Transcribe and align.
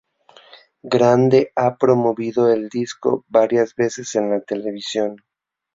Grande 0.83 1.51
ha 1.55 1.77
promovido 1.77 2.51
el 2.51 2.69
disco 2.69 3.23
varias 3.27 3.75
veces 3.75 4.15
en 4.15 4.31
la 4.31 4.39
televisión. 4.41 5.17